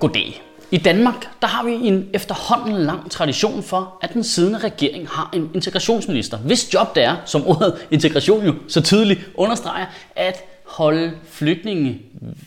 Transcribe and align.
Goddag. 0.00 0.42
I 0.70 0.78
Danmark 0.78 1.28
der 1.42 1.48
har 1.48 1.64
vi 1.64 1.72
en 1.72 2.08
efterhånden 2.12 2.82
lang 2.82 3.10
tradition 3.10 3.62
for, 3.62 3.98
at 4.02 4.12
den 4.12 4.24
siddende 4.24 4.58
regering 4.58 5.08
har 5.08 5.30
en 5.34 5.50
integrationsminister. 5.54 6.38
Hvis 6.38 6.74
job 6.74 6.94
det 6.94 7.04
er, 7.04 7.16
som 7.24 7.46
ordet 7.46 7.86
integration 7.90 8.46
jo 8.46 8.54
så 8.68 8.80
tydeligt 8.80 9.20
understreger, 9.34 9.86
at 10.16 10.44
holde 10.66 11.12
flygtninge 11.30 11.98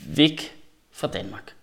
væk 0.08 0.52
fra 0.94 1.08
Danmark. 1.08 1.54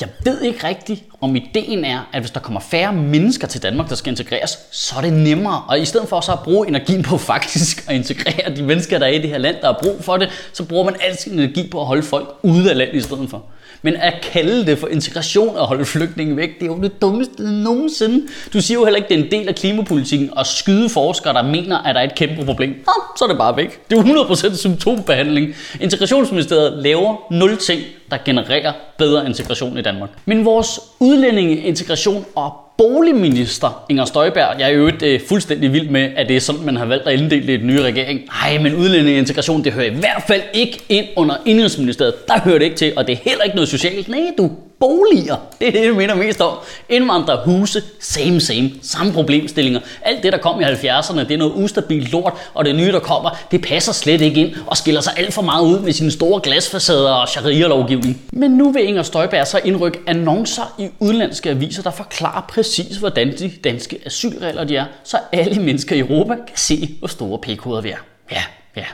Jeg 0.00 0.08
ved 0.24 0.40
ikke 0.40 0.66
rigtigt, 0.66 1.04
om 1.20 1.36
ideen 1.36 1.84
er, 1.84 2.08
at 2.12 2.20
hvis 2.20 2.30
der 2.30 2.40
kommer 2.40 2.60
færre 2.60 2.92
mennesker 2.92 3.46
til 3.46 3.62
Danmark, 3.62 3.88
der 3.88 3.94
skal 3.94 4.10
integreres, 4.10 4.58
så 4.70 4.94
er 4.96 5.00
det 5.00 5.12
nemmere. 5.12 5.64
Og 5.68 5.80
i 5.80 5.84
stedet 5.84 6.08
for 6.08 6.20
så 6.20 6.32
at 6.32 6.38
bruge 6.44 6.68
energien 6.68 7.02
på 7.02 7.18
faktisk 7.18 7.90
at 7.90 7.96
integrere 7.96 8.56
de 8.56 8.62
mennesker, 8.62 8.98
der 8.98 9.06
er 9.06 9.10
i 9.10 9.18
det 9.18 9.30
her 9.30 9.38
land, 9.38 9.56
der 9.60 9.66
har 9.66 9.78
brug 9.82 10.04
for 10.04 10.16
det, 10.16 10.50
så 10.52 10.64
bruger 10.64 10.84
man 10.84 10.96
al 11.00 11.18
sin 11.18 11.32
energi 11.32 11.68
på 11.70 11.80
at 11.80 11.86
holde 11.86 12.02
folk 12.02 12.28
ude 12.42 12.70
af 12.70 12.76
landet 12.76 12.96
i 12.96 13.00
stedet 13.00 13.30
for. 13.30 13.44
Men 13.82 13.96
at 13.96 14.14
kalde 14.32 14.66
det 14.66 14.78
for 14.78 14.88
integration 14.88 15.56
og 15.56 15.66
holde 15.66 15.84
flygtninge 15.84 16.36
væk, 16.36 16.60
det 16.60 16.62
er 16.62 16.66
jo 16.66 16.78
det 16.82 17.02
dummeste 17.02 17.42
nogensinde. 17.42 18.26
Du 18.52 18.60
siger 18.60 18.78
jo 18.78 18.84
heller 18.84 18.96
ikke, 18.96 19.06
at 19.06 19.10
det 19.10 19.20
er 19.20 19.24
en 19.24 19.30
del 19.30 19.48
af 19.48 19.54
klimapolitikken 19.54 20.30
at 20.38 20.46
skyde 20.46 20.88
forskere, 20.88 21.34
der 21.34 21.42
mener, 21.42 21.78
at 21.78 21.94
der 21.94 22.00
er 22.00 22.04
et 22.04 22.14
kæmpe 22.14 22.44
problem. 22.44 22.70
Nå, 22.70 22.92
så 23.16 23.24
er 23.24 23.28
det 23.28 23.38
bare 23.38 23.56
væk. 23.56 23.90
Det 23.90 23.98
er 23.98 24.02
100% 24.02 24.56
symptombehandling. 24.56 25.54
Integrationsministeriet 25.80 26.82
laver 26.82 27.16
nul 27.30 27.56
ting, 27.56 27.82
der 28.10 28.16
genererer 28.24 28.72
bedre 28.98 29.26
integration 29.26 29.78
i 29.78 29.82
Danmark. 29.82 30.10
Men 30.24 30.44
vores 30.44 30.80
udlændinge, 31.00 31.56
integration 31.56 32.24
og 32.34 32.59
boligminister 32.80 33.84
Inger 33.88 34.04
Støjberg, 34.04 34.60
jeg 34.60 34.70
er 34.70 34.74
jo 34.74 34.86
ikke 34.86 35.14
øh, 35.14 35.20
fuldstændig 35.28 35.72
vild 35.72 35.88
med, 35.88 36.10
at 36.16 36.28
det 36.28 36.36
er 36.36 36.40
sådan, 36.40 36.64
man 36.64 36.76
har 36.76 36.84
valgt 36.84 37.08
at 37.08 37.20
inddele 37.20 37.46
det 37.46 37.52
i 37.52 37.56
den 37.56 37.66
nye 37.66 37.82
regering. 37.82 38.20
Nej, 38.42 38.62
men 38.62 38.74
udlændinge 38.74 39.18
integration, 39.18 39.64
det 39.64 39.72
hører 39.72 39.86
i 39.86 39.94
hvert 39.94 40.22
fald 40.26 40.42
ikke 40.54 40.78
ind 40.88 41.06
under 41.16 41.36
Indrigsministeriet. 41.46 42.28
Der 42.28 42.40
hører 42.40 42.58
det 42.58 42.64
ikke 42.64 42.76
til, 42.76 42.92
og 42.96 43.06
det 43.06 43.12
er 43.12 43.16
heller 43.24 43.44
ikke 43.44 43.56
noget 43.56 43.68
socialt. 43.68 44.08
Nej, 44.08 44.20
du 44.38 44.50
boliger. 44.80 45.36
Det 45.58 45.68
er 45.68 45.72
det, 45.72 45.84
jeg 45.84 45.94
mener 45.94 46.14
mest 46.14 46.40
om. 46.40 46.58
Indvandrer, 46.88 47.44
huse, 47.44 47.82
same, 48.00 48.40
same. 48.40 48.70
Samme 48.82 49.12
problemstillinger. 49.12 49.80
Alt 50.02 50.22
det, 50.22 50.32
der 50.32 50.38
kom 50.38 50.60
i 50.60 50.64
70'erne, 50.64 51.18
det 51.18 51.30
er 51.30 51.36
noget 51.36 51.52
ustabilt 51.56 52.12
lort, 52.12 52.32
og 52.54 52.64
det 52.64 52.74
nye, 52.74 52.92
der 52.92 52.98
kommer, 52.98 53.30
det 53.50 53.62
passer 53.62 53.92
slet 53.92 54.20
ikke 54.20 54.40
ind 54.40 54.54
og 54.66 54.76
skiller 54.76 55.00
sig 55.00 55.12
alt 55.16 55.34
for 55.34 55.42
meget 55.42 55.66
ud 55.66 55.80
med 55.80 55.92
sine 55.92 56.10
store 56.10 56.40
glasfacader 56.40 57.12
og 57.12 57.28
sharia-lovgivning. 57.28 58.22
Men 58.32 58.50
nu 58.50 58.72
vil 58.72 58.84
Inger 58.88 59.02
Støjberg 59.02 59.46
så 59.46 59.60
indrykke 59.64 59.98
annoncer 60.06 60.74
i 60.78 60.88
udenlandske 60.98 61.50
aviser, 61.50 61.82
der 61.82 61.90
forklarer 61.90 62.46
præcis, 62.48 62.96
hvordan 62.96 63.38
de 63.38 63.52
danske 63.64 63.98
asylregler 64.06 64.64
de 64.64 64.76
er, 64.76 64.84
så 65.04 65.18
alle 65.32 65.62
mennesker 65.62 65.96
i 65.96 65.98
Europa 65.98 66.34
kan 66.34 66.56
se, 66.56 66.96
hvor 66.98 67.08
store 67.08 67.38
p-koder 67.38 67.80
vi 67.80 67.90
er. 67.90 67.96
Ja, 68.32 68.42
ja. 68.76 68.84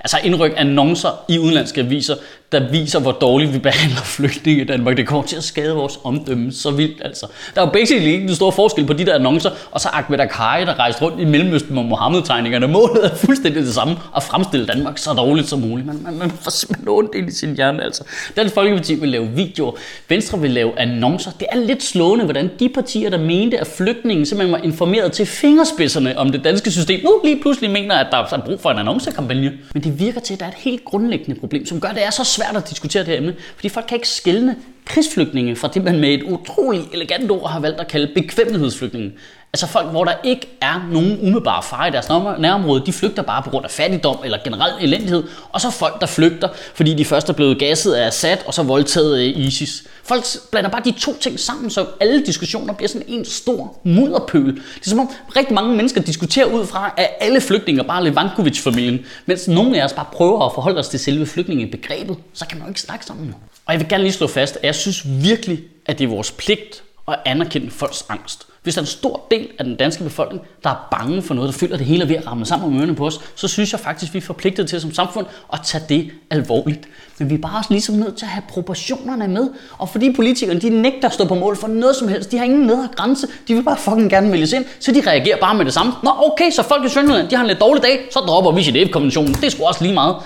Altså 0.00 0.18
indryk 0.24 0.52
annoncer 0.56 1.24
i 1.28 1.38
udenlandske 1.38 1.80
aviser, 1.80 2.14
der 2.52 2.70
viser, 2.70 3.00
hvor 3.00 3.12
dårligt 3.12 3.54
vi 3.54 3.58
behandler 3.58 4.00
flygtninge 4.00 4.62
i 4.62 4.64
Danmark. 4.64 4.96
Det 4.96 5.06
kommer 5.06 5.26
til 5.26 5.36
at 5.36 5.44
skade 5.44 5.74
vores 5.74 5.98
omdømme 6.04 6.52
så 6.52 6.70
vildt, 6.70 7.02
altså. 7.04 7.26
Der 7.54 7.60
er 7.60 7.66
jo 7.66 7.72
basically 7.72 8.06
ikke 8.12 8.26
den 8.26 8.34
stor 8.34 8.50
forskel 8.50 8.86
på 8.86 8.92
de 8.92 9.06
der 9.06 9.14
annoncer, 9.14 9.50
og 9.70 9.80
så 9.80 9.88
Ahmed 9.92 10.20
Akari, 10.20 10.64
der 10.64 10.78
rejste 10.78 11.02
rundt 11.02 11.20
i 11.20 11.24
Mellemøsten 11.24 11.74
med 11.74 11.84
Mohammed-tegningerne. 11.84 12.66
Målet 12.66 13.04
er 13.04 13.14
fuldstændig 13.14 13.62
det 13.62 13.74
samme, 13.74 13.96
at 14.16 14.22
fremstille 14.22 14.66
Danmark 14.66 14.98
så 14.98 15.12
dårligt 15.12 15.48
som 15.48 15.60
muligt. 15.60 15.86
Man, 15.86 16.00
man, 16.02 16.18
man 16.18 16.30
får 16.30 16.50
simpelthen 16.50 16.88
ondt 16.88 17.14
ind 17.14 17.28
i 17.28 17.32
sin 17.32 17.54
hjerne, 17.54 17.84
altså. 17.84 18.04
Dansk 18.36 18.54
Folkeparti 18.54 18.94
vil 18.94 19.08
lave 19.08 19.28
videoer, 19.28 19.72
Venstre 20.08 20.40
vil 20.40 20.50
lave 20.50 20.78
annoncer. 20.78 21.30
Det 21.30 21.46
er 21.52 21.56
lidt 21.56 21.82
slående, 21.82 22.24
hvordan 22.24 22.50
de 22.60 22.68
partier, 22.68 23.10
der 23.10 23.18
mente, 23.18 23.58
at 23.58 23.66
flygtningen 23.66 24.26
simpelthen 24.26 24.52
var 24.52 24.64
informeret 24.64 25.12
til 25.12 25.26
fingerspidserne 25.26 26.18
om 26.18 26.32
det 26.32 26.44
danske 26.44 26.70
system, 26.70 27.00
nu 27.04 27.20
lige 27.24 27.40
pludselig 27.42 27.70
mener, 27.70 27.94
at 27.94 28.06
der 28.10 28.16
er 28.16 28.42
brug 28.46 28.60
for 28.60 28.70
en 28.70 28.78
annoncekampagne. 28.78 29.52
Men 29.74 29.84
det 29.84 30.00
virker 30.00 30.20
til, 30.20 30.34
at 30.34 30.40
der 30.40 30.46
er 30.46 30.50
et 30.50 30.56
helt 30.56 30.84
grundlæggende 30.84 31.40
problem, 31.40 31.66
som 31.66 31.80
gør, 31.80 31.88
at 31.88 31.94
det 31.94 32.04
er 32.04 32.10
så 32.10 32.24
svært 32.24 32.41
svært 32.42 32.56
at 32.56 32.70
diskutere 32.70 33.02
det 33.02 33.08
her 33.08 33.16
emne, 33.16 33.34
fordi 33.54 33.68
folk 33.68 33.86
kan 33.88 33.96
ikke 33.96 34.08
skelne 34.08 34.56
krigsflygtninge 34.84 35.56
fra 35.56 35.68
det, 35.68 35.84
man 35.84 36.00
med 36.00 36.14
et 36.14 36.22
utroligt 36.22 36.84
elegant 36.92 37.30
ord 37.30 37.50
har 37.50 37.60
valgt 37.60 37.80
at 37.80 37.88
kalde 37.88 38.10
bekvemmelighedsflygtninge. 38.14 39.12
Altså 39.54 39.66
folk, 39.66 39.86
hvor 39.86 40.04
der 40.04 40.12
ikke 40.24 40.48
er 40.60 40.88
nogen 40.92 41.18
umiddelbare 41.20 41.62
fare 41.62 41.88
i 41.88 41.90
deres 41.90 42.08
nærområde, 42.38 42.86
de 42.86 42.92
flygter 42.92 43.22
bare 43.22 43.42
på 43.42 43.50
grund 43.50 43.64
af 43.64 43.70
fattigdom 43.70 44.18
eller 44.24 44.38
generel 44.44 44.72
elendighed. 44.80 45.24
Og 45.52 45.60
så 45.60 45.70
folk, 45.70 46.00
der 46.00 46.06
flygter, 46.06 46.48
fordi 46.74 46.94
de 46.94 47.04
først 47.04 47.28
er 47.28 47.32
blevet 47.32 47.58
gasset 47.58 47.92
af 47.92 48.06
Assad 48.06 48.36
og 48.46 48.54
så 48.54 48.62
voldtaget 48.62 49.18
af 49.18 49.32
ISIS. 49.36 49.84
Folk 50.04 50.24
blander 50.50 50.70
bare 50.70 50.82
de 50.84 50.92
to 50.92 51.18
ting 51.18 51.40
sammen, 51.40 51.70
så 51.70 51.86
alle 52.00 52.26
diskussioner 52.26 52.74
bliver 52.74 52.88
sådan 52.88 53.08
en 53.08 53.24
stor 53.24 53.80
mudderpøl. 53.84 54.54
Det 54.54 54.86
er 54.86 54.90
som 54.90 54.98
om 54.98 55.10
rigtig 55.36 55.54
mange 55.54 55.76
mennesker 55.76 56.00
diskuterer 56.00 56.46
ud 56.46 56.66
fra, 56.66 56.94
at 56.96 57.10
alle 57.20 57.40
flygtninge 57.40 57.84
bare 57.84 58.04
Levankovic-familien, 58.04 59.00
mens 59.26 59.48
nogle 59.48 59.80
af 59.80 59.84
os 59.84 59.92
bare 59.92 60.06
prøver 60.12 60.46
at 60.46 60.52
forholde 60.54 60.78
os 60.78 60.88
til 60.88 61.00
selve 61.00 61.26
flygtningebegrebet. 61.26 62.16
Så 62.32 62.46
kan 62.46 62.58
man 62.58 62.66
jo 62.66 62.70
ikke 62.70 62.80
snakke 62.80 63.06
sammen. 63.06 63.34
Og 63.66 63.72
jeg 63.72 63.80
vil 63.80 63.88
gerne 63.88 64.04
lige 64.04 64.12
slå 64.12 64.26
fast, 64.26 64.56
at 64.56 64.64
jeg 64.64 64.74
synes 64.74 65.02
virkelig, 65.06 65.60
at 65.86 65.98
det 65.98 66.04
er 66.04 66.08
vores 66.08 66.30
pligt 66.30 66.82
at 67.08 67.18
anerkende 67.24 67.70
folks 67.70 68.04
angst. 68.08 68.46
Hvis 68.62 68.74
der 68.74 68.80
er 68.80 68.82
en 68.82 68.86
stor 68.86 69.26
del 69.30 69.48
af 69.58 69.64
den 69.64 69.76
danske 69.76 70.04
befolkning, 70.04 70.42
der 70.64 70.70
er 70.70 70.88
bange 70.90 71.22
for 71.22 71.34
noget, 71.34 71.52
der 71.52 71.58
føler, 71.58 71.76
det 71.76 71.86
hele 71.86 72.02
er 72.02 72.08
ved 72.08 72.16
at 72.16 72.26
ramme 72.26 72.46
sammen 72.46 72.70
med 72.70 72.80
ørerne 72.80 72.94
på 72.94 73.06
os, 73.06 73.20
så 73.34 73.48
synes 73.48 73.72
jeg 73.72 73.80
faktisk, 73.80 74.10
at 74.10 74.14
vi 74.14 74.18
er 74.18 74.22
forpligtet 74.22 74.68
til 74.68 74.80
som 74.80 74.94
samfund 74.94 75.26
at 75.52 75.60
tage 75.64 75.84
det 75.88 76.10
alvorligt. 76.30 76.88
Men 77.18 77.30
vi 77.30 77.34
er 77.34 77.38
bare 77.38 77.58
også 77.58 77.70
ligesom 77.70 77.94
nødt 77.94 78.16
til 78.16 78.24
at 78.24 78.30
have 78.30 78.42
proportionerne 78.48 79.28
med. 79.28 79.50
Og 79.78 79.88
fordi 79.88 80.12
politikerne 80.12 80.60
de 80.60 80.70
nægter 80.70 81.08
at 81.08 81.14
stå 81.14 81.24
på 81.24 81.34
mål 81.34 81.56
for 81.56 81.68
noget 81.68 81.96
som 81.96 82.08
helst, 82.08 82.30
de 82.32 82.38
har 82.38 82.44
ingen 82.44 82.66
nedre 82.66 82.88
grænse, 82.96 83.26
de 83.48 83.54
vil 83.54 83.62
bare 83.62 83.76
fucking 83.76 84.10
gerne 84.10 84.32
vælges 84.32 84.52
ind, 84.52 84.64
så 84.80 84.92
de 84.92 85.02
reagerer 85.06 85.40
bare 85.40 85.54
med 85.54 85.64
det 85.64 85.74
samme. 85.74 85.92
Nå 86.02 86.10
okay, 86.32 86.50
så 86.50 86.62
folk 86.62 86.84
i 86.84 86.88
Sønderland, 86.88 87.28
de 87.28 87.36
har 87.36 87.42
en 87.42 87.48
lidt 87.48 87.60
dårlig 87.60 87.82
dag, 87.82 88.08
så 88.10 88.18
dropper 88.18 88.52
vi 88.52 88.60
Genève-konventionen. 88.60 89.34
Det 89.34 89.44
er 89.44 89.50
sgu 89.50 89.64
også 89.64 89.82
lige 89.84 89.94
meget. 89.94 90.16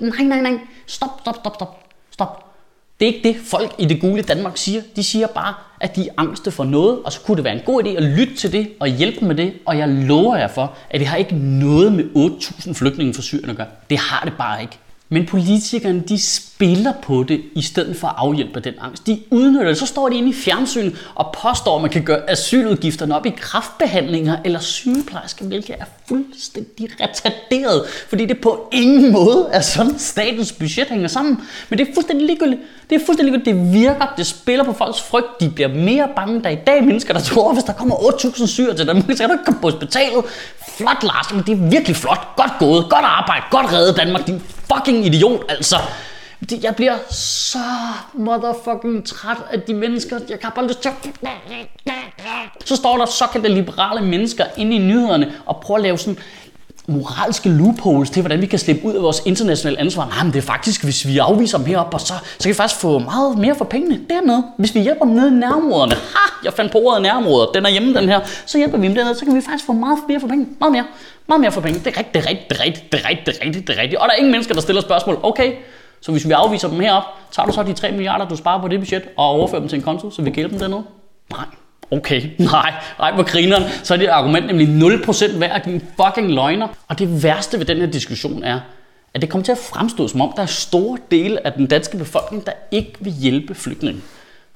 Nej, 0.00 0.22
nej, 0.22 0.40
nej. 0.40 0.58
Stop, 0.86 1.10
stop, 1.20 1.36
stop, 1.40 1.54
stop. 1.54 1.78
Stop. 2.10 2.51
Det 3.02 3.08
er 3.08 3.14
ikke 3.14 3.28
det, 3.28 3.36
folk 3.46 3.74
i 3.78 3.84
det 3.84 4.00
gule 4.00 4.22
Danmark 4.22 4.56
siger. 4.56 4.82
De 4.96 5.04
siger 5.04 5.26
bare, 5.26 5.54
at 5.80 5.96
de 5.96 6.08
er 6.08 6.12
angste 6.16 6.50
for 6.50 6.64
noget, 6.64 6.98
og 7.04 7.12
så 7.12 7.20
kunne 7.20 7.36
det 7.36 7.44
være 7.44 7.54
en 7.54 7.62
god 7.66 7.84
idé 7.84 7.88
at 7.88 8.02
lytte 8.02 8.34
til 8.34 8.52
det 8.52 8.68
og 8.80 8.88
hjælpe 8.88 9.24
med 9.24 9.34
det. 9.34 9.52
Og 9.66 9.78
jeg 9.78 9.88
lover 9.88 10.36
jer 10.36 10.48
for, 10.48 10.74
at 10.90 11.00
det 11.00 11.08
har 11.08 11.16
ikke 11.16 11.34
noget 11.36 11.92
med 11.92 12.04
8.000 12.04 12.72
flygtninge 12.72 13.14
fra 13.14 13.22
Syrien 13.22 13.50
at 13.50 13.56
gøre. 13.56 13.66
Det 13.90 13.98
har 13.98 14.24
det 14.24 14.32
bare 14.38 14.62
ikke. 14.62 14.78
Men 15.12 15.26
politikerne, 15.26 16.00
de 16.00 16.18
spiller 16.18 16.92
på 17.02 17.22
det, 17.22 17.40
i 17.54 17.62
stedet 17.62 17.96
for 17.96 18.08
at 18.08 18.14
afhjælpe 18.16 18.60
den 18.60 18.74
angst. 18.80 19.06
De 19.06 19.20
udnytter 19.30 19.68
det. 19.68 19.78
Så 19.78 19.86
står 19.86 20.08
de 20.08 20.16
inde 20.16 20.28
i 20.28 20.32
fjernsynet 20.32 20.96
og 21.14 21.34
påstår, 21.42 21.76
at 21.76 21.82
man 21.82 21.90
kan 21.90 22.02
gøre 22.02 22.30
asyludgifterne 22.30 23.16
op 23.16 23.26
i 23.26 23.30
kraftbehandlinger 23.30 24.36
eller 24.44 24.60
sygeplejersker, 24.60 25.44
hvilket 25.44 25.76
er 25.78 25.84
fuldstændig 26.08 26.88
retarderet, 27.00 27.84
fordi 28.08 28.26
det 28.26 28.40
på 28.40 28.68
ingen 28.72 29.12
måde 29.12 29.48
er 29.52 29.60
sådan, 29.60 29.98
statens 29.98 30.52
budget 30.52 30.88
hænger 30.88 31.08
sammen. 31.08 31.40
Men 31.68 31.78
det 31.78 31.88
er 31.88 31.94
fuldstændig 31.94 32.26
ligegyldigt. 32.26 32.60
Det 32.90 33.00
er 33.00 33.06
fuldstændig 33.06 33.32
ligegyldigt. 33.32 33.56
Det 33.58 33.72
virker. 33.72 34.14
Det 34.16 34.26
spiller 34.26 34.64
på 34.64 34.72
folks 34.72 35.02
frygt. 35.02 35.40
De 35.40 35.50
bliver 35.50 35.68
mere 35.68 36.08
bange. 36.16 36.42
Der 36.42 36.48
er 36.48 36.52
i 36.52 36.58
dag 36.66 36.84
mennesker, 36.84 37.14
der 37.14 37.20
tror, 37.20 37.52
hvis 37.52 37.64
der 37.64 37.72
kommer 37.72 37.94
8.000 37.96 38.46
syre 38.46 38.76
til 38.76 38.86
Danmark, 38.86 39.04
så 39.10 39.16
kan 39.16 39.28
du 39.28 39.32
ikke 39.32 39.44
komme 39.44 39.60
på 39.60 39.70
hospitalet. 39.70 40.24
Flot, 40.76 41.02
Lars. 41.02 41.32
Men 41.32 41.42
det 41.46 41.52
er 41.52 41.70
virkelig 41.70 41.96
flot. 41.96 42.36
Godt 42.36 42.51
gået. 42.66 42.90
Godt 42.90 43.04
arbejde. 43.04 43.44
Godt 43.50 43.72
reddet 43.72 43.96
Danmark. 43.96 44.26
Din 44.26 44.42
fucking 44.74 45.06
idiot, 45.06 45.40
altså. 45.48 45.76
Jeg 46.62 46.76
bliver 46.76 46.96
så 47.10 47.58
motherfucking 48.14 49.06
træt 49.06 49.36
af 49.50 49.60
de 49.60 49.74
mennesker. 49.74 50.18
Jeg 50.28 50.40
kan 50.40 50.50
bare 50.54 50.66
lyst 50.66 50.80
til. 50.80 50.90
Så 52.64 52.76
står 52.76 52.98
der 52.98 53.06
såkaldte 53.06 53.48
liberale 53.48 54.00
mennesker 54.06 54.44
inde 54.56 54.76
i 54.76 54.78
nyhederne 54.78 55.32
og 55.46 55.60
prøver 55.60 55.78
at 55.78 55.82
lave 55.82 55.98
sådan 55.98 56.18
moralske 56.86 57.48
loopholes 57.48 58.10
til, 58.10 58.22
hvordan 58.22 58.40
vi 58.40 58.46
kan 58.46 58.58
slippe 58.58 58.84
ud 58.84 58.94
af 58.94 59.02
vores 59.02 59.22
internationale 59.26 59.80
ansvar. 59.80 60.06
Nej, 60.06 60.24
men 60.24 60.32
det 60.32 60.38
er 60.38 60.42
faktisk, 60.42 60.84
hvis 60.84 61.06
vi 61.06 61.18
afviser 61.18 61.58
dem 61.58 61.66
heroppe, 61.66 61.98
så, 61.98 62.06
så 62.06 62.42
kan 62.42 62.48
vi 62.48 62.54
faktisk 62.54 62.80
få 62.80 62.98
meget 62.98 63.38
mere 63.38 63.54
for 63.54 63.64
pengene 63.64 64.00
dernede. 64.10 64.44
Hvis 64.58 64.74
vi 64.74 64.80
hjælper 64.80 65.04
dem 65.04 65.14
nede 65.14 65.28
i 65.28 65.30
nærområderne. 65.30 65.94
Ha! 65.94 66.44
Jeg 66.44 66.52
fandt 66.52 66.72
på 66.72 66.78
ordet 66.78 67.02
nærområder. 67.02 67.46
Den 67.46 67.66
er 67.66 67.70
hjemme, 67.70 67.94
den 67.94 68.08
her. 68.08 68.20
Så 68.46 68.58
hjælper 68.58 68.78
vi 68.78 68.86
dem 68.86 68.94
dernede, 68.94 69.14
så 69.14 69.24
kan 69.24 69.36
vi 69.36 69.40
faktisk 69.40 69.66
få 69.66 69.72
meget 69.72 69.98
mere 70.08 70.20
for 70.20 70.28
pengene. 70.28 70.50
Meget 70.60 70.72
mere. 70.72 70.84
Meget 71.28 71.40
mere 71.40 71.52
for 71.52 71.60
penge. 71.60 71.78
Det 71.78 71.86
er 71.86 71.98
rigtigt, 71.98 72.14
det 72.14 72.24
er 72.24 72.28
rigtigt, 72.30 72.50
det 72.50 72.58
er 72.60 72.64
rigtigt, 72.64 72.92
det 72.92 73.00
er 73.04 73.08
rigtigt, 73.08 73.26
det 73.26 73.36
er 73.40 73.46
rigtigt, 73.46 73.66
det 73.66 73.76
er 73.78 73.82
rigtigt. 73.82 74.00
Og 74.00 74.08
der 74.08 74.14
er 74.14 74.18
ingen 74.18 74.32
mennesker, 74.32 74.54
der 74.54 74.60
stiller 74.60 74.82
spørgsmål. 74.82 75.18
Okay, 75.22 75.52
så 76.00 76.12
hvis 76.12 76.26
vi 76.26 76.32
afviser 76.32 76.68
dem 76.68 76.80
herop, 76.80 77.02
tager 77.32 77.46
du 77.46 77.52
så 77.52 77.62
de 77.62 77.72
3 77.72 77.92
milliarder, 77.92 78.28
du 78.28 78.36
sparer 78.36 78.60
på 78.60 78.68
det 78.68 78.80
budget, 78.80 79.02
og 79.16 79.24
overfører 79.24 79.60
dem 79.60 79.68
til 79.68 79.76
en 79.76 79.82
konto, 79.82 80.10
så 80.10 80.22
vi 80.22 80.30
kan 80.30 80.34
hjælpe 80.34 80.52
dem 80.52 80.60
dernede? 80.60 80.82
Nej. 81.30 81.44
Okay, 81.92 82.30
nej, 82.52 82.74
nej 82.98 83.14
hvor 83.14 83.22
grineren, 83.22 83.62
så 83.82 83.94
er 83.94 83.98
det 83.98 84.06
argument 84.06 84.46
nemlig 84.46 84.68
0% 84.68 85.38
værd 85.38 85.50
af 85.50 85.80
fucking 85.96 86.32
løgner. 86.32 86.68
Og 86.88 86.98
det 86.98 87.22
værste 87.22 87.58
ved 87.58 87.66
den 87.66 87.76
her 87.76 87.86
diskussion 87.86 88.44
er, 88.44 88.60
at 89.14 89.22
det 89.22 89.30
kommer 89.30 89.44
til 89.44 89.52
at 89.52 89.58
fremstå 89.58 90.08
som 90.08 90.20
om, 90.20 90.32
der 90.36 90.42
er 90.42 90.46
store 90.46 90.98
dele 91.10 91.46
af 91.46 91.52
den 91.52 91.66
danske 91.66 91.96
befolkning, 91.96 92.46
der 92.46 92.52
ikke 92.70 92.92
vil 93.00 93.12
hjælpe 93.12 93.54
flygtninge. 93.54 94.00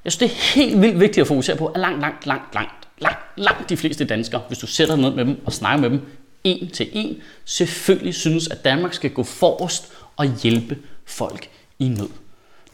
Jeg 0.04 0.12
synes, 0.12 0.32
det 0.32 0.36
er 0.36 0.60
helt 0.60 0.82
vildt 0.82 1.00
vigtigt 1.00 1.18
at 1.18 1.26
fokusere 1.26 1.56
på, 1.56 1.66
at 1.66 1.80
langt, 1.80 2.00
langt, 2.00 2.26
langt, 2.26 2.54
langt, 2.54 2.88
langt, 2.98 3.18
langt 3.36 3.68
de 3.68 3.76
fleste 3.76 4.04
danskere, 4.04 4.42
hvis 4.48 4.58
du 4.58 4.66
sætter 4.66 4.94
dig 4.94 5.02
ned 5.02 5.10
med 5.10 5.24
dem 5.24 5.40
og 5.46 5.52
snakker 5.52 5.80
med 5.80 5.90
dem 5.90 6.00
en 6.44 6.70
til 6.70 6.88
en, 6.92 7.16
selvfølgelig 7.44 8.14
synes, 8.14 8.48
at 8.48 8.64
Danmark 8.64 8.94
skal 8.94 9.10
gå 9.10 9.22
forrest 9.22 9.92
og 10.16 10.26
hjælpe 10.42 10.76
folk 11.06 11.48
i 11.78 11.88
nød. 11.88 12.08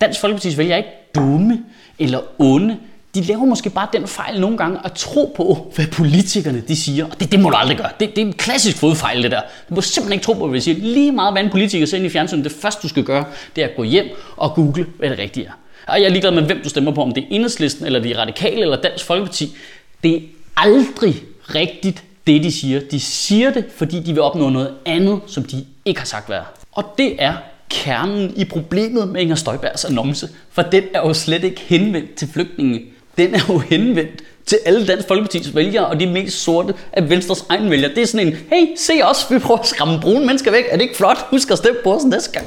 Dansk 0.01 0.25
Folkeparti's 0.25 0.57
vælger 0.57 0.77
ikke 0.77 0.89
dumme 1.15 1.65
eller 1.99 2.21
onde. 2.39 2.79
De 3.15 3.21
laver 3.23 3.45
måske 3.45 3.71
bare 3.71 3.89
den 3.93 4.07
fejl 4.07 4.41
nogle 4.41 4.57
gange 4.57 4.79
at 4.85 4.93
tro 4.93 5.33
på, 5.37 5.73
hvad 5.75 5.87
politikerne 5.87 6.63
de 6.69 6.77
siger. 6.77 7.05
Og 7.05 7.21
det, 7.21 7.33
det 7.33 7.41
må 7.41 7.51
du 7.51 7.57
aldrig 7.57 7.77
gøre. 7.77 7.91
Det, 8.01 8.17
det 8.17 8.23
er 8.23 8.27
en 8.27 8.33
klassisk 8.33 8.77
fodfejl, 8.77 9.23
det 9.23 9.31
der. 9.31 9.41
Du 9.69 9.75
må 9.75 9.81
simpelthen 9.81 10.13
ikke 10.13 10.25
tro 10.25 10.33
på, 10.33 10.47
hvad 10.47 10.57
de 10.57 10.65
siger. 10.65 10.79
Lige 10.79 11.13
meget, 11.13 11.35
hvad 11.35 11.43
en 11.45 11.51
politiker 11.51 11.87
ser 11.87 11.97
ind 11.97 12.07
i 12.07 12.09
fjernsynet, 12.09 12.45
det 12.45 12.53
første, 12.53 12.83
du 12.83 12.89
skal 12.89 13.05
gøre, 13.05 13.25
det 13.57 13.65
er 13.65 13.69
at 13.69 13.77
gå 13.77 13.83
hjem 13.83 14.07
og 14.37 14.55
google, 14.55 14.87
hvad 14.99 15.11
det 15.11 15.19
rigtige 15.19 15.47
er. 15.47 15.53
Og 15.87 16.01
jeg 16.01 16.07
er 16.07 16.11
ligeglad 16.11 16.33
med, 16.33 16.43
hvem 16.43 16.61
du 16.65 16.69
stemmer 16.69 16.93
på, 16.93 17.03
om 17.03 17.13
det 17.13 17.23
er 17.23 17.27
Enhedslisten, 17.31 17.87
eller 17.87 18.01
de 18.01 18.19
radikale, 18.19 18.61
eller 18.61 18.81
Dansk 18.81 19.05
Folkeparti. 19.05 19.57
Det 20.03 20.15
er 20.15 20.21
aldrig 20.57 21.15
rigtigt, 21.55 22.05
det 22.27 22.45
de 22.45 22.53
siger. 22.53 22.81
De 22.91 23.01
siger 23.01 23.51
det, 23.51 23.65
fordi 23.77 24.01
de 24.01 24.13
vil 24.13 24.23
opnå 24.23 24.49
noget 24.49 24.71
andet, 24.87 25.21
som 25.27 25.45
de 25.45 25.65
ikke 25.85 26.01
har 26.01 26.07
sagt 26.07 26.31
være. 26.31 26.45
Og 26.73 26.85
det 26.99 27.17
er 27.19 27.35
kernen 27.71 28.33
i 28.37 28.45
problemet 28.45 29.09
med 29.09 29.21
Inger 29.21 29.35
Støjbergs 29.35 29.85
annonce, 29.85 30.29
for 30.51 30.63
den 30.63 30.85
er 30.95 31.01
jo 31.01 31.15
slet 31.15 31.45
ikke 31.45 31.61
henvendt 31.61 32.15
til 32.15 32.29
flygtninge. 32.29 32.81
Den 33.19 33.35
er 33.35 33.41
jo 33.49 33.59
henvendt 33.59 34.23
til 34.47 34.59
alle 34.67 34.87
Dansk 34.87 35.09
Folkeparti's 35.11 35.55
vælgere, 35.55 35.87
og 35.87 36.01
de 36.01 36.07
mest 36.07 36.43
sorte 36.43 36.75
af 36.93 37.11
Venstres 37.11 37.45
egen 37.49 37.71
vælgere. 37.71 37.95
Det 37.95 38.03
er 38.03 38.07
sådan 38.07 38.27
en, 38.27 38.33
hey, 38.33 38.67
se 38.77 38.93
os, 39.03 39.27
vi 39.31 39.39
prøver 39.39 39.61
at 39.61 39.67
skræmme 39.67 40.01
brune 40.01 40.27
mennesker 40.27 40.51
væk. 40.51 40.65
Er 40.69 40.77
det 40.77 40.83
ikke 40.83 40.97
flot? 40.97 41.19
Husk 41.31 41.51
at 41.51 41.59
stemme 41.59 41.81
på 41.85 41.95
os 41.95 42.05
næste 42.05 42.33
gang. 42.33 42.47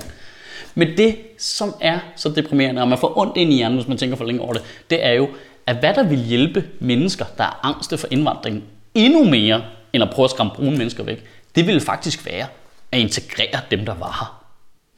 Men 0.75 0.97
det, 0.97 1.15
som 1.37 1.75
er 1.81 1.99
så 2.15 2.29
deprimerende, 2.29 2.81
og 2.81 2.87
man 2.87 2.97
får 2.97 3.17
ondt 3.17 3.37
ind 3.37 3.53
i 3.53 3.55
hjernen, 3.55 3.77
hvis 3.77 3.87
man 3.87 3.97
tænker 3.97 4.15
for 4.15 4.25
længe 4.25 4.41
over 4.41 4.53
det, 4.53 4.61
det 4.89 5.05
er 5.05 5.11
jo, 5.11 5.29
at 5.67 5.75
hvad 5.75 5.93
der 5.93 6.03
vil 6.03 6.19
hjælpe 6.19 6.63
mennesker, 6.79 7.25
der 7.37 7.43
er 7.43 7.59
angste 7.63 7.97
for 7.97 8.07
indvandring, 8.11 8.63
endnu 8.95 9.23
mere, 9.23 9.63
end 9.93 10.03
at 10.03 10.09
prøve 10.09 10.23
at 10.23 10.31
skræmme 10.31 10.51
brune 10.55 10.77
mennesker 10.77 11.03
væk, 11.03 11.23
det 11.55 11.67
ville 11.67 11.81
faktisk 11.81 12.25
være 12.25 12.47
at 12.91 12.99
integrere 12.99 13.59
dem, 13.71 13.85
der 13.85 13.93
var 13.93 14.17
her. 14.19 14.45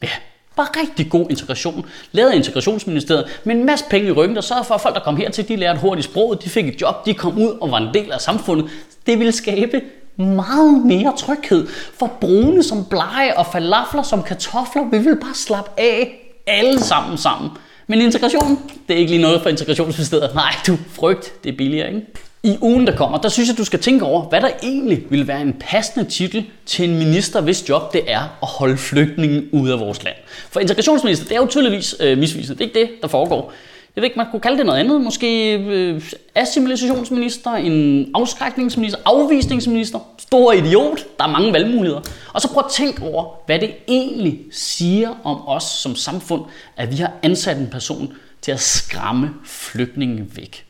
Ja, 0.02 0.14
var 0.58 0.80
rigtig 0.80 1.10
god 1.10 1.26
integration. 1.30 1.86
Lavet 2.12 2.34
integrationsministeriet 2.34 3.40
med 3.44 3.54
en 3.54 3.66
masse 3.66 3.84
penge 3.90 4.08
i 4.08 4.12
ryggen, 4.12 4.36
der 4.36 4.42
sørgede 4.42 4.64
for, 4.64 4.74
at 4.74 4.80
folk, 4.80 4.94
der 4.94 5.00
kom 5.00 5.16
hertil, 5.16 5.48
de 5.48 5.56
lærte 5.56 5.80
hurtigt 5.80 6.04
sproget, 6.04 6.44
de 6.44 6.50
fik 6.50 6.68
et 6.68 6.80
job, 6.80 7.06
de 7.06 7.14
kom 7.14 7.38
ud 7.38 7.58
og 7.60 7.70
var 7.70 7.78
en 7.78 7.94
del 7.94 8.12
af 8.12 8.20
samfundet. 8.20 8.70
Det 9.06 9.18
ville 9.18 9.32
skabe 9.32 9.80
meget 10.16 10.86
mere 10.86 11.12
tryghed 11.16 11.66
for 11.98 12.06
brune 12.20 12.62
som 12.62 12.84
blege 12.84 13.38
og 13.38 13.46
falafler 13.46 14.02
som 14.02 14.22
kartofler. 14.22 14.84
Vi 14.90 14.98
vil 14.98 15.16
bare 15.20 15.34
slappe 15.34 15.70
af 15.76 16.18
alle 16.46 16.80
sammen 16.80 17.18
sammen. 17.18 17.50
Men 17.86 18.00
integration, 18.00 18.58
det 18.88 18.94
er 18.94 18.98
ikke 18.98 19.10
lige 19.10 19.22
noget 19.22 19.42
for 19.42 19.48
integrationsministeriet. 19.48 20.34
Nej, 20.34 20.52
du 20.66 20.76
frygt, 20.92 21.44
det 21.44 21.52
er 21.52 21.56
billigere, 21.56 21.88
ikke? 21.88 22.06
I 22.42 22.56
ugen, 22.60 22.86
der 22.86 22.96
kommer, 22.96 23.18
der 23.18 23.28
synes 23.28 23.48
jeg, 23.48 23.58
du 23.58 23.64
skal 23.64 23.80
tænke 23.80 24.04
over, 24.04 24.22
hvad 24.22 24.40
der 24.40 24.50
egentlig 24.62 25.04
vil 25.10 25.26
være 25.26 25.42
en 25.42 25.54
passende 25.60 26.10
titel 26.10 26.44
til 26.66 26.90
en 26.90 26.98
minister, 26.98 27.40
hvis 27.40 27.68
job 27.68 27.92
det 27.92 28.02
er 28.06 28.20
at 28.20 28.48
holde 28.48 28.76
flygtningen 28.76 29.48
ude 29.52 29.72
af 29.72 29.80
vores 29.80 30.04
land. 30.04 30.16
For 30.50 30.60
integrationsminister, 30.60 31.26
det 31.26 31.36
er 31.36 31.40
jo 31.40 31.46
tydeligvis 31.46 31.94
øh, 32.00 32.18
misvisende. 32.18 32.58
Det 32.58 32.64
er 32.64 32.68
ikke 32.68 32.80
det, 32.80 33.02
der 33.02 33.08
foregår. 33.08 33.52
Jeg 33.96 34.02
ved 34.02 34.08
ikke, 34.08 34.18
man 34.18 34.26
kunne 34.30 34.40
kalde 34.40 34.58
det 34.58 34.66
noget 34.66 34.78
andet. 34.78 35.00
Måske 35.00 35.54
øh, 35.54 36.02
assimilationsminister, 36.34 37.50
en 37.50 38.10
afskrækningsminister, 38.14 39.00
afvisningsminister, 39.04 39.98
stor 40.18 40.52
idiot. 40.52 40.98
Der 41.18 41.24
er 41.24 41.28
mange 41.28 41.52
valgmuligheder. 41.52 42.00
Og 42.32 42.40
så 42.40 42.48
prøv 42.52 42.62
at 42.66 42.72
tænke 42.72 43.02
over, 43.02 43.24
hvad 43.46 43.58
det 43.58 43.70
egentlig 43.88 44.40
siger 44.52 45.14
om 45.24 45.48
os 45.48 45.64
som 45.64 45.96
samfund, 45.96 46.42
at 46.76 46.90
vi 46.90 46.96
har 46.96 47.12
ansat 47.22 47.56
en 47.56 47.68
person 47.70 48.14
til 48.42 48.52
at 48.52 48.60
skræmme 48.60 49.30
flygtningen 49.44 50.32
væk. 50.36 50.67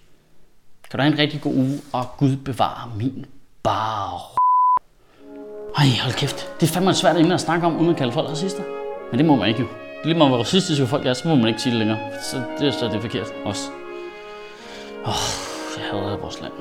Kan 0.91 0.99
du 0.99 1.03
have 1.03 1.13
en 1.13 1.19
rigtig 1.19 1.41
god 1.41 1.55
uge, 1.55 1.81
og 1.93 2.07
Gud 2.19 2.37
bevare 2.37 2.93
min 2.97 3.27
bar. 3.63 4.35
Ej, 5.77 5.87
hold 6.03 6.15
kæft. 6.15 6.61
Det 6.61 6.69
er 6.69 6.73
fandme 6.73 6.91
et 6.91 6.97
svært 6.97 7.17
emne 7.17 7.35
at 7.35 7.41
snakke 7.41 7.67
om, 7.67 7.77
uden 7.77 7.91
at 7.91 7.97
kalde 7.97 8.13
folk 8.13 8.29
racister. 8.29 8.63
Men 9.11 9.19
det 9.19 9.27
må 9.27 9.37
man 9.37 9.49
ikke 9.49 9.61
jo. 9.61 9.67
Det 9.67 10.03
er 10.03 10.07
lige 10.07 10.19
meget, 10.19 10.31
hvor 10.31 10.39
racistiske 10.39 10.87
folk 10.87 11.07
er, 11.07 11.15
så 11.15 11.29
må 11.29 11.35
man 11.35 11.49
ikke 11.49 11.63
sige 11.63 11.71
det 11.71 11.79
længere. 11.79 11.99
Så 12.31 12.43
det 12.59 12.69
er 12.69 12.73
så 12.73 12.87
det 12.87 12.95
er 12.95 13.01
forkert 13.01 13.27
også. 13.45 13.71
Åh, 15.07 15.09
oh, 15.09 15.15
jeg 15.79 15.85
hader 15.91 16.17
vores 16.17 16.41
land. 16.41 16.53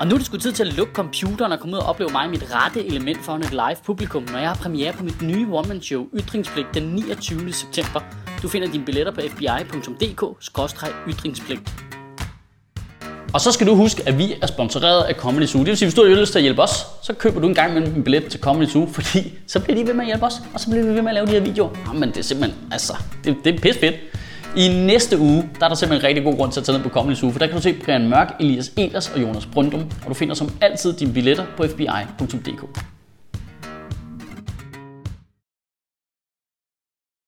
Og 0.00 0.06
nu 0.06 0.14
er 0.14 0.18
det 0.18 0.26
sgu 0.26 0.36
tid 0.36 0.52
til 0.52 0.68
at 0.68 0.74
lukke 0.74 0.92
computeren 0.92 1.52
og 1.52 1.60
komme 1.60 1.76
ud 1.76 1.80
og 1.80 1.86
opleve 1.86 2.10
mig 2.12 2.26
i 2.26 2.28
mit 2.28 2.54
rette 2.54 2.86
element 2.86 3.18
foran 3.18 3.40
et 3.40 3.50
live 3.50 3.76
publikum, 3.84 4.22
når 4.32 4.38
jeg 4.38 4.48
har 4.48 4.56
premiere 4.56 4.92
på 4.92 5.04
mit 5.04 5.22
nye 5.22 5.46
one-man-show 5.50 6.06
Ytringspligt 6.14 6.68
den 6.74 6.82
29. 6.82 7.52
september. 7.52 8.00
Du 8.42 8.48
finder 8.48 8.72
dine 8.72 8.84
billetter 8.84 9.12
på 9.12 9.20
fbi.dk-ytringspligt. 9.20 11.91
Og 13.34 13.40
så 13.40 13.52
skal 13.52 13.66
du 13.66 13.74
huske, 13.74 14.02
at 14.06 14.18
vi 14.18 14.34
er 14.42 14.46
sponsoreret 14.46 15.02
af 15.02 15.14
Comedy 15.14 15.46
Zoo. 15.46 15.60
Det 15.60 15.68
vil 15.68 15.76
sige, 15.76 15.86
hvis 15.86 15.94
du 15.94 16.04
har 16.08 16.20
lyst 16.20 16.32
til 16.32 16.38
at 16.38 16.42
hjælpe 16.42 16.62
os, 16.62 16.86
så 17.02 17.12
køber 17.12 17.40
du 17.40 17.48
en 17.48 17.54
gang 17.54 17.74
med 17.74 17.86
en 17.86 18.02
billet 18.02 18.24
til 18.24 18.40
Comedy 18.40 18.68
Zoo, 18.68 18.86
fordi 18.92 19.32
så 19.46 19.60
bliver 19.60 19.78
de 19.78 19.86
ved 19.86 19.94
med 19.94 20.00
at 20.00 20.06
hjælpe 20.06 20.26
os, 20.26 20.34
og 20.54 20.60
så 20.60 20.70
bliver 20.70 20.84
vi 20.84 20.94
ved 20.94 21.02
med 21.02 21.10
at 21.10 21.14
lave 21.14 21.26
de 21.26 21.30
her 21.30 21.40
videoer. 21.40 21.70
Jamen, 21.86 22.08
det 22.08 22.18
er 22.18 22.22
simpelthen, 22.22 22.58
altså, 22.72 22.96
det, 23.24 23.36
det 23.44 23.54
er 23.54 23.58
pis 23.60 23.78
fedt. 23.78 23.94
I 24.56 24.68
næste 24.68 25.18
uge, 25.18 25.50
der 25.58 25.64
er 25.64 25.68
der 25.68 25.76
simpelthen 25.76 26.04
en 26.04 26.08
rigtig 26.08 26.24
god 26.24 26.36
grund 26.36 26.52
til 26.52 26.60
at 26.60 26.66
tage 26.66 26.78
ned 26.78 26.84
på 26.84 26.90
Comedy 26.90 27.14
Zoo, 27.14 27.30
for 27.30 27.38
der 27.38 27.46
kan 27.46 27.56
du 27.56 27.62
se 27.62 27.72
Brian 27.84 28.08
Mørk, 28.08 28.34
Elias 28.40 28.72
Elers 28.76 29.10
og 29.10 29.22
Jonas 29.22 29.46
Brundum, 29.46 29.80
og 29.80 30.08
du 30.08 30.14
finder 30.14 30.34
som 30.34 30.50
altid 30.60 30.92
dine 30.92 31.12
billetter 31.12 31.44
på 31.56 31.62
fbi.dk. 31.62 32.78